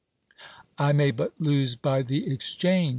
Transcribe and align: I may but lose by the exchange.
I 0.79 0.93
may 0.93 1.11
but 1.11 1.39
lose 1.39 1.75
by 1.75 2.01
the 2.01 2.25
exchange. 2.33 2.89